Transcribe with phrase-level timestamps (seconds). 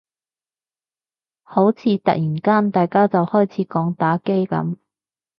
[1.43, 4.77] 好似突然間大家就開始講打機噉